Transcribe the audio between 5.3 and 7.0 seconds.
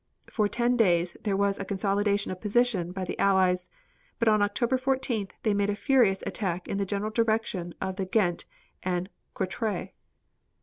they made a furious attack in the